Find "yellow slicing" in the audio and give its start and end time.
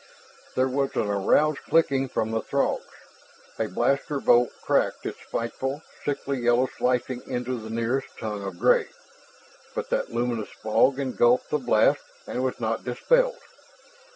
6.39-7.21